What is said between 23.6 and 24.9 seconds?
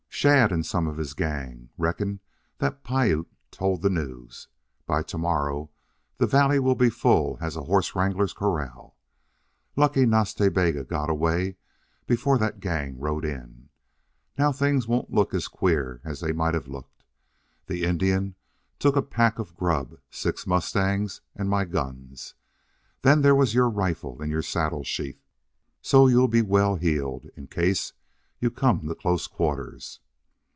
rifle in your saddle